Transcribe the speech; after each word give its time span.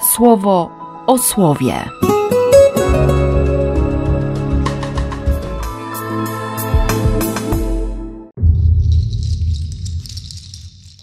słowo 0.00 0.70
o 1.06 1.18
słowie. 1.18 1.74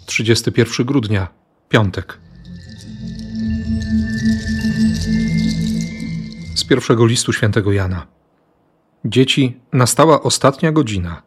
Trzydziesty 0.06 0.52
pierwszy 0.52 0.86
grudnia, 0.86 1.28
piątek. 1.70 2.18
Z 6.56 6.64
pierwszego 6.64 7.06
listu 7.06 7.34
świętego 7.34 7.72
Jana. 7.72 8.08
Dzieci, 9.06 9.60
nastała 9.74 10.24
ostatnia 10.24 10.72
godzina. 10.72 11.22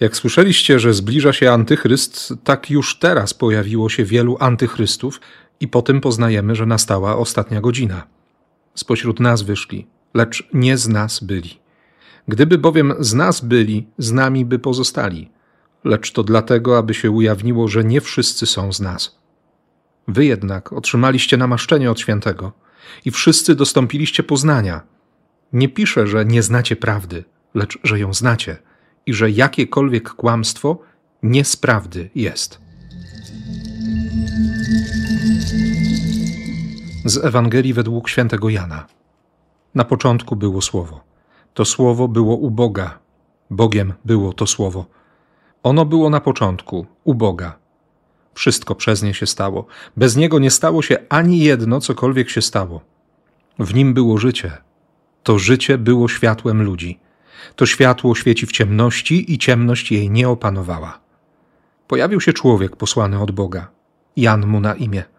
Jak 0.00 0.16
słyszeliście, 0.16 0.78
że 0.78 0.94
zbliża 0.94 1.32
się 1.32 1.52
antychryst, 1.52 2.34
tak 2.44 2.70
już 2.70 2.98
teraz 2.98 3.34
pojawiło 3.34 3.88
się 3.88 4.04
wielu 4.04 4.36
antychrystów 4.40 5.20
i 5.62 5.68
po 5.68 5.82
tym 5.82 6.00
poznajemy, 6.00 6.54
że 6.54 6.66
nastała 6.66 7.16
ostatnia 7.16 7.60
godzina. 7.60 8.06
Spośród 8.74 9.20
nas 9.20 9.42
wyszli, 9.42 9.86
lecz 10.14 10.48
nie 10.54 10.78
z 10.78 10.88
nas 10.88 11.24
byli. 11.24 11.58
Gdyby 12.28 12.58
bowiem 12.58 12.94
z 12.98 13.14
nas 13.14 13.40
byli, 13.40 13.86
z 13.98 14.12
nami 14.12 14.44
by 14.44 14.58
pozostali. 14.58 15.30
Lecz 15.84 16.12
to 16.12 16.22
dlatego, 16.22 16.78
aby 16.78 16.94
się 16.94 17.10
ujawniło, 17.10 17.68
że 17.68 17.84
nie 17.84 18.00
wszyscy 18.00 18.46
są 18.46 18.72
z 18.72 18.80
nas. 18.80 19.18
Wy 20.08 20.24
jednak 20.24 20.72
otrzymaliście 20.72 21.36
namaszczenie 21.36 21.90
od 21.90 22.00
świętego 22.00 22.52
i 23.04 23.10
wszyscy 23.10 23.54
dostąpiliście 23.54 24.22
poznania. 24.22 24.80
Nie 25.52 25.68
piszę, 25.68 26.06
że 26.06 26.24
nie 26.24 26.42
znacie 26.42 26.76
prawdy, 26.76 27.24
lecz 27.54 27.78
że 27.84 27.98
ją 27.98 28.14
znacie 28.14 28.56
i 29.06 29.14
że 29.14 29.30
jakiekolwiek 29.30 30.10
kłamstwo 30.10 30.78
nie 31.22 31.44
z 31.44 31.56
prawdy 31.56 32.10
jest. 32.14 32.60
Z 37.04 37.24
Ewangelii 37.24 37.72
według 37.72 38.08
świętego 38.08 38.48
Jana. 38.48 38.86
Na 39.74 39.84
początku 39.84 40.36
było 40.36 40.62
Słowo. 40.62 41.00
To 41.54 41.64
Słowo 41.64 42.08
było 42.08 42.36
u 42.36 42.50
Boga. 42.50 42.98
Bogiem 43.50 43.92
było 44.04 44.32
to 44.32 44.46
Słowo. 44.46 44.86
Ono 45.62 45.84
było 45.84 46.10
na 46.10 46.20
początku, 46.20 46.86
u 47.04 47.14
Boga. 47.14 47.58
Wszystko 48.34 48.74
przez 48.74 49.02
nie 49.02 49.14
się 49.14 49.26
stało. 49.26 49.66
Bez 49.96 50.16
niego 50.16 50.38
nie 50.38 50.50
stało 50.50 50.82
się 50.82 50.96
ani 51.08 51.38
jedno, 51.38 51.80
cokolwiek 51.80 52.30
się 52.30 52.42
stało. 52.42 52.80
W 53.58 53.74
nim 53.74 53.94
było 53.94 54.18
życie. 54.18 54.52
To 55.22 55.38
życie 55.38 55.78
było 55.78 56.08
światłem 56.08 56.62
ludzi. 56.62 56.98
To 57.56 57.66
światło 57.66 58.14
świeci 58.14 58.46
w 58.46 58.52
ciemności 58.52 59.32
i 59.32 59.38
ciemność 59.38 59.92
jej 59.92 60.10
nie 60.10 60.28
opanowała. 60.28 61.00
Pojawił 61.88 62.20
się 62.20 62.32
człowiek 62.32 62.76
posłany 62.76 63.22
od 63.22 63.30
Boga. 63.30 63.70
Jan 64.16 64.46
mu 64.46 64.60
na 64.60 64.74
imię. 64.74 65.11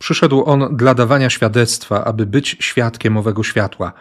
Przyszedł 0.00 0.44
on 0.44 0.76
dla 0.76 0.94
dawania 0.94 1.30
świadectwa, 1.30 2.04
aby 2.04 2.26
być 2.26 2.56
świadkiem 2.60 3.16
owego 3.16 3.42
światła, 3.42 3.92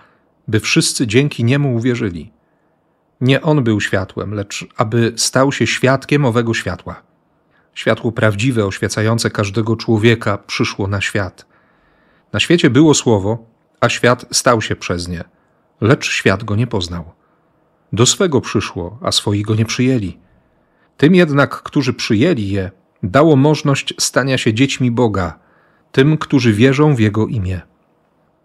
by 0.48 0.60
wszyscy 0.60 1.08
dzięki 1.08 1.44
niemu 1.44 1.76
uwierzyli. 1.76 2.32
Nie 3.22 3.42
on 3.42 3.64
był 3.64 3.82
światłem, 3.82 4.34
lecz 4.34 4.68
aby 4.78 5.14
stał 5.16 5.52
się 5.52 5.68
świadkiem 5.68 6.26
owego 6.26 6.54
światła. 6.54 7.02
Światło 7.74 8.12
prawdziwe, 8.12 8.66
oświecające 8.66 9.30
każdego 9.30 9.76
człowieka, 9.76 10.38
przyszło 10.38 10.88
na 10.88 11.02
świat. 11.02 11.46
Na 12.34 12.40
świecie 12.40 12.70
było 12.70 12.94
słowo, 12.94 13.46
a 13.80 13.90
świat 13.90 14.26
stał 14.32 14.62
się 14.62 14.76
przez 14.76 15.08
nie, 15.08 15.24
lecz 15.82 16.12
świat 16.12 16.44
go 16.44 16.56
nie 16.56 16.68
poznał. 16.68 17.12
Do 17.94 18.06
swego 18.06 18.42
przyszło, 18.42 19.00
a 19.02 19.12
swoi 19.12 19.42
go 19.42 19.56
nie 19.56 19.66
przyjęli. 19.66 20.18
Tym 20.98 21.16
jednak, 21.16 21.64
którzy 21.64 21.94
przyjęli 21.94 22.48
je, 22.48 22.72
dało 23.04 23.36
możliwość 23.36 23.94
stania 24.00 24.38
się 24.38 24.54
dziećmi 24.54 24.92
Boga, 24.92 25.49
tym, 25.92 26.18
którzy 26.18 26.54
wierzą 26.54 26.96
w 26.96 27.00
Jego 27.00 27.28
imię. 27.28 27.62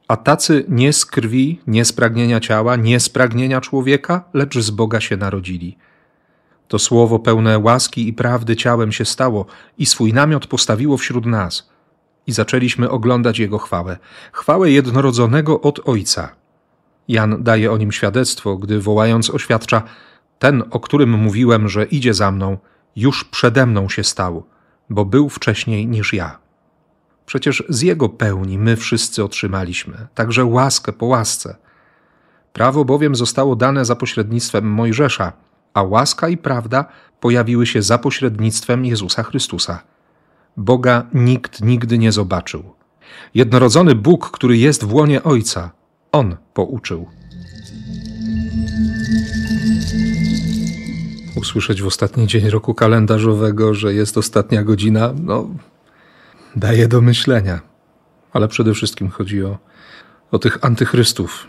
A 0.08 0.16
tacy 0.16 0.64
nie 0.68 0.92
z 0.92 1.06
krwi, 1.06 1.60
nie 1.66 1.84
z 1.84 1.92
pragnienia 1.92 2.40
ciała, 2.40 2.76
nie 2.76 3.00
z 3.00 3.08
pragnienia 3.08 3.60
człowieka, 3.60 4.24
lecz 4.34 4.58
z 4.58 4.70
Boga 4.70 5.00
się 5.00 5.16
narodzili. 5.16 5.76
To 6.68 6.78
słowo 6.78 7.18
pełne 7.18 7.58
łaski 7.58 8.08
i 8.08 8.12
prawdy 8.12 8.56
ciałem 8.56 8.92
się 8.92 9.04
stało 9.04 9.46
i 9.78 9.86
swój 9.86 10.12
namiot 10.12 10.46
postawiło 10.46 10.96
wśród 10.96 11.26
nas. 11.26 11.70
I 12.26 12.32
zaczęliśmy 12.32 12.90
oglądać 12.90 13.38
Jego 13.38 13.58
chwałę, 13.58 13.98
chwałę 14.32 14.70
jednorodzonego 14.70 15.60
od 15.60 15.88
Ojca. 15.88 16.28
Jan 17.08 17.42
daje 17.42 17.72
o 17.72 17.76
nim 17.76 17.92
świadectwo, 17.92 18.56
gdy 18.56 18.80
wołając 18.80 19.30
oświadcza: 19.30 19.82
Ten, 20.38 20.62
o 20.70 20.80
którym 20.80 21.10
mówiłem, 21.10 21.68
że 21.68 21.84
idzie 21.84 22.14
za 22.14 22.30
mną, 22.30 22.58
już 22.96 23.24
przede 23.24 23.66
mną 23.66 23.88
się 23.88 24.04
stał, 24.04 24.46
bo 24.90 25.04
był 25.04 25.28
wcześniej 25.28 25.86
niż 25.86 26.14
ja. 26.14 26.43
Przecież 27.34 27.64
z 27.68 27.82
Jego 27.82 28.08
pełni 28.08 28.58
my 28.58 28.76
wszyscy 28.76 29.24
otrzymaliśmy, 29.24 30.06
także 30.14 30.44
łaskę 30.44 30.92
po 30.92 31.06
łasce. 31.06 31.56
Prawo 32.52 32.84
bowiem 32.84 33.14
zostało 33.14 33.56
dane 33.56 33.84
za 33.84 33.96
pośrednictwem 33.96 34.70
Mojżesza, 34.70 35.32
a 35.74 35.82
łaska 35.82 36.28
i 36.28 36.36
prawda 36.36 36.84
pojawiły 37.20 37.66
się 37.66 37.82
za 37.82 37.98
pośrednictwem 37.98 38.84
Jezusa 38.84 39.22
Chrystusa. 39.22 39.82
Boga 40.56 41.06
nikt 41.14 41.62
nigdy 41.64 41.98
nie 41.98 42.12
zobaczył. 42.12 42.74
Jednorodzony 43.34 43.94
Bóg, 43.94 44.30
który 44.30 44.58
jest 44.58 44.84
w 44.84 44.94
łonie 44.94 45.22
Ojca, 45.22 45.70
On 46.12 46.36
pouczył. 46.52 47.06
Usłyszeć 51.36 51.82
w 51.82 51.86
ostatni 51.86 52.26
dzień 52.26 52.50
roku 52.50 52.74
kalendarzowego, 52.74 53.74
że 53.74 53.94
jest 53.94 54.18
ostatnia 54.18 54.62
godzina, 54.62 55.14
no, 55.22 55.48
daje 56.56 56.88
do 56.88 57.00
myślenia. 57.00 57.60
Ale 58.32 58.48
przede 58.48 58.74
wszystkim 58.74 59.10
chodzi 59.10 59.44
o, 59.44 59.58
o 60.30 60.38
tych 60.38 60.58
antychrystów. 60.64 61.48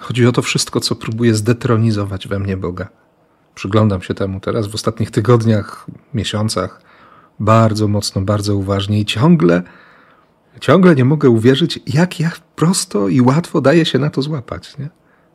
Chodzi 0.00 0.26
o 0.26 0.32
to 0.32 0.42
wszystko, 0.42 0.80
co 0.80 0.96
próbuje 0.96 1.34
zdetronizować 1.34 2.28
we 2.28 2.38
mnie 2.38 2.56
Boga. 2.56 2.88
Przyglądam 3.54 4.02
się 4.02 4.14
temu 4.14 4.40
teraz 4.40 4.66
w 4.66 4.74
ostatnich 4.74 5.10
tygodniach, 5.10 5.86
miesiącach, 6.14 6.82
bardzo 7.40 7.88
mocno, 7.88 8.22
bardzo 8.22 8.56
uważnie 8.56 9.00
i 9.00 9.04
ciągle, 9.04 9.62
ciągle 10.60 10.94
nie 10.94 11.04
mogę 11.04 11.30
uwierzyć, 11.30 11.80
jak 11.86 12.20
ja 12.20 12.30
prosto 12.56 13.08
i 13.08 13.20
łatwo 13.20 13.60
daje 13.60 13.84
się 13.84 13.98
na 13.98 14.10
to 14.10 14.22
złapać. 14.22 14.78
Nie, 14.78 14.88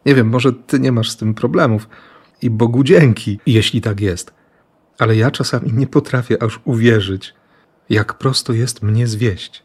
nie 0.05 0.15
wiem, 0.15 0.29
może 0.29 0.53
ty 0.53 0.79
nie 0.79 0.91
masz 0.91 1.09
z 1.09 1.17
tym 1.17 1.33
problemów 1.33 1.89
i 2.41 2.49
Bogu 2.49 2.83
dzięki, 2.83 3.39
jeśli 3.45 3.81
tak 3.81 4.01
jest. 4.01 4.33
Ale 4.99 5.15
ja 5.15 5.31
czasami 5.31 5.73
nie 5.73 5.87
potrafię 5.87 6.43
aż 6.43 6.59
uwierzyć, 6.65 7.33
jak 7.89 8.13
prosto 8.13 8.53
jest 8.53 8.83
mnie 8.83 9.07
zwieść. 9.07 9.63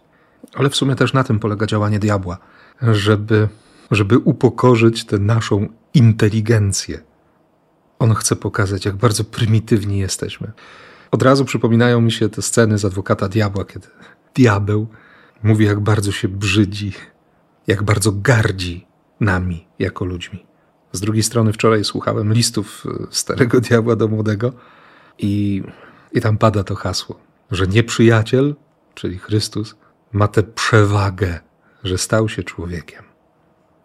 Ale 0.55 0.71
w 0.71 0.77
sumie 0.77 0.95
też 0.95 1.13
na 1.13 1.25
tym 1.25 1.39
polega 1.39 1.67
działanie 1.67 1.99
diabła, 1.99 2.39
żeby, 2.83 3.49
żeby 3.91 4.19
upokorzyć 4.19 5.05
tę 5.05 5.19
naszą 5.19 5.69
inteligencję. 5.95 7.01
On 7.99 8.15
chce 8.15 8.37
pokazać, 8.37 8.85
jak 8.85 8.97
bardzo 8.97 9.25
prymitywni 9.25 9.99
jesteśmy. 9.99 10.53
Od 11.11 11.23
razu 11.23 11.45
przypominają 11.45 12.01
mi 12.01 12.13
się 12.13 12.29
te 12.29 12.43
sceny 12.43 12.79
z 12.79 12.85
adwokata 12.85 13.29
diabła, 13.29 13.65
kiedy 13.65 13.89
diabeł 14.35 14.87
mówi, 15.43 15.65
jak 15.65 15.81
bardzo 15.81 16.13
się 16.13 16.29
brzydzi, 16.29 16.93
jak 17.67 17.83
bardzo 17.83 18.13
gardzi 18.13 18.87
nami 19.21 19.67
jako 19.79 20.05
ludźmi. 20.05 20.47
Z 20.93 21.01
drugiej 21.01 21.23
strony, 21.23 21.53
wczoraj 21.53 21.85
słuchałem 21.85 22.33
listów 22.33 22.87
starego 23.11 23.61
diabła 23.61 23.97
do 23.97 24.09
młodego 24.09 24.53
i, 25.19 25.63
i 26.13 26.21
tam 26.21 26.39
pada 26.39 26.65
to 26.65 26.75
hasło 26.75 27.34
że 27.55 27.67
nieprzyjaciel, 27.67 28.55
czyli 28.95 29.19
Chrystus, 29.19 29.75
ma 30.13 30.29
tę 30.29 30.43
przewagę, 30.43 31.41
że 31.85 31.99
stał 31.99 32.29
się 32.29 32.43
człowiekiem. 32.43 33.05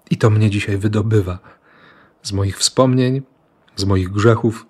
I 0.09 0.17
to 0.17 0.29
mnie 0.29 0.49
dzisiaj 0.49 0.77
wydobywa 0.77 1.39
z 2.23 2.31
moich 2.31 2.57
wspomnień, 2.57 3.21
z 3.75 3.85
moich 3.85 4.09
grzechów, 4.09 4.65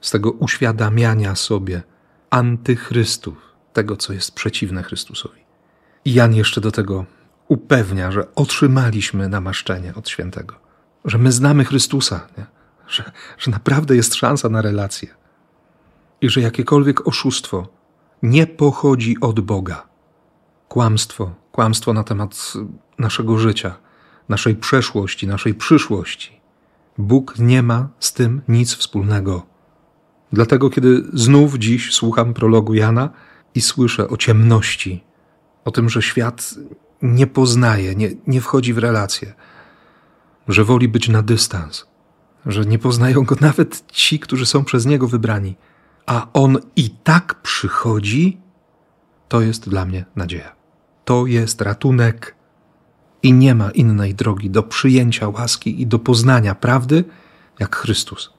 z 0.00 0.10
tego 0.10 0.30
uświadamiania 0.30 1.34
sobie 1.34 1.82
antychrystów, 2.30 3.36
tego, 3.72 3.96
co 3.96 4.12
jest 4.12 4.34
przeciwne 4.34 4.82
Chrystusowi. 4.82 5.40
I 6.04 6.14
Jan 6.14 6.34
jeszcze 6.34 6.60
do 6.60 6.72
tego 6.72 7.04
upewnia, 7.48 8.10
że 8.12 8.34
otrzymaliśmy 8.34 9.28
namaszczenie 9.28 9.94
od 9.94 10.08
świętego, 10.08 10.54
że 11.04 11.18
my 11.18 11.32
znamy 11.32 11.64
Chrystusa, 11.64 12.28
nie? 12.38 12.46
Że, 12.88 13.12
że 13.38 13.50
naprawdę 13.50 13.96
jest 13.96 14.14
szansa 14.14 14.48
na 14.48 14.62
relację 14.62 15.08
i 16.20 16.28
że 16.28 16.40
jakiekolwiek 16.40 17.08
oszustwo 17.08 17.68
nie 18.22 18.46
pochodzi 18.46 19.16
od 19.20 19.40
Boga. 19.40 19.86
Kłamstwo, 20.68 21.34
kłamstwo 21.52 21.92
na 21.92 22.04
temat 22.04 22.52
naszego 22.98 23.38
życia, 23.38 23.74
naszej 24.28 24.56
przeszłości, 24.56 25.26
naszej 25.26 25.54
przyszłości. 25.54 26.40
Bóg 26.98 27.38
nie 27.38 27.62
ma 27.62 27.88
z 28.00 28.12
tym 28.12 28.42
nic 28.48 28.74
wspólnego. 28.74 29.46
Dlatego, 30.32 30.70
kiedy 30.70 31.02
znów 31.12 31.54
dziś 31.58 31.94
słucham 31.94 32.34
prologu 32.34 32.74
Jana 32.74 33.10
i 33.54 33.60
słyszę 33.60 34.08
o 34.08 34.16
ciemności, 34.16 35.04
o 35.64 35.70
tym, 35.70 35.88
że 35.88 36.02
świat 36.02 36.54
nie 37.02 37.26
poznaje, 37.26 37.94
nie, 37.94 38.10
nie 38.26 38.40
wchodzi 38.40 38.74
w 38.74 38.78
relacje, 38.78 39.34
że 40.48 40.64
woli 40.64 40.88
być 40.88 41.08
na 41.08 41.22
dystans, 41.22 41.86
że 42.46 42.64
nie 42.64 42.78
poznają 42.78 43.24
go 43.24 43.36
nawet 43.48 43.92
ci, 43.92 44.18
którzy 44.18 44.46
są 44.46 44.64
przez 44.64 44.86
niego 44.86 45.08
wybrani 45.08 45.56
a 46.06 46.26
on 46.32 46.58
i 46.76 46.90
tak 46.90 47.42
przychodzi, 47.42 48.40
to 49.28 49.40
jest 49.40 49.68
dla 49.68 49.84
mnie 49.84 50.04
nadzieja. 50.16 50.52
To 51.04 51.26
jest 51.26 51.60
ratunek, 51.60 52.34
I 53.22 53.32
nie 53.32 53.54
ma 53.54 53.70
innej 53.70 54.14
drogi 54.14 54.50
do 54.50 54.62
przyjęcia 54.62 55.28
łaski 55.28 55.82
i 55.82 55.86
do 55.86 55.98
poznania 55.98 56.54
prawdy 56.54 57.04
jak 57.58 57.76
Chrystus. 57.76 58.30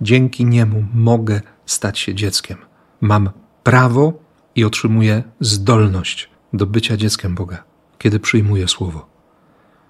Dzięki 0.00 0.44
niemu 0.44 0.84
mogę 0.94 1.40
stać 1.66 1.98
się 1.98 2.14
dzieckiem. 2.14 2.58
Mam 3.00 3.30
prawo 3.62 4.12
i 4.54 4.64
otrzymuję 4.64 5.22
zdolność 5.40 6.30
do 6.52 6.66
bycia 6.66 6.96
dzieckiem 6.96 7.34
Boga, 7.34 7.64
kiedy 7.98 8.20
przyjmuję 8.20 8.68
słowo. 8.68 9.06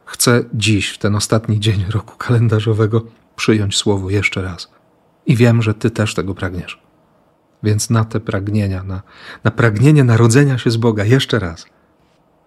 Chcę 0.04 0.44
dziś, 0.54 0.88
w 0.88 0.98
ten 0.98 1.14
ostatni 1.14 1.60
dzień 1.60 1.84
roku 1.90 2.16
kalendarzowego, 2.16 3.04
przyjąć 3.36 3.76
słowo 3.76 4.10
jeszcze 4.10 4.42
raz. 4.42 4.70
I 5.26 5.36
wiem, 5.36 5.62
że 5.62 5.74
Ty 5.74 5.90
też 5.90 6.14
tego 6.14 6.34
pragniesz. 6.34 6.87
Więc 7.62 7.90
na 7.90 8.04
te 8.04 8.20
pragnienia, 8.20 8.82
na, 8.82 9.02
na 9.44 9.50
pragnienie 9.50 10.04
narodzenia 10.04 10.58
się 10.58 10.70
z 10.70 10.76
Boga 10.76 11.04
jeszcze 11.04 11.38
raz 11.38 11.66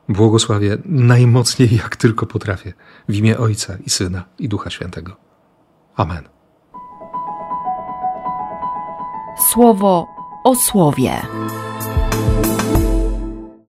błogosławię 0.10 0.78
najmocniej, 0.86 1.76
jak 1.76 1.96
tylko 1.96 2.26
potrafię, 2.26 2.74
w 3.10 3.16
imię 3.16 3.38
Ojca 3.38 3.78
i 3.86 3.90
Syna 3.90 4.24
i 4.40 4.50
Ducha 4.50 4.70
Świętego. 4.70 5.16
Amen. 5.96 6.24
Słowo 9.52 10.08
o 10.44 10.56
słowie. 10.56 11.22